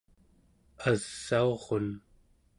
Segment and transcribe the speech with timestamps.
[0.89, 1.89] asaurun